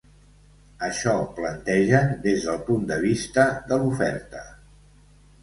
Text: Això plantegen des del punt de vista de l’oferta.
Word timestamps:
Això 0.87 1.11
plantegen 1.39 2.09
des 2.23 2.47
del 2.47 2.57
punt 2.71 2.89
de 2.93 2.99
vista 3.05 3.45
de 3.69 3.81
l’oferta. 3.85 4.43